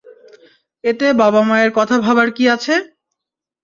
[0.83, 2.75] এতে বাবা-মায়ের কথা ভাবার কী আছে?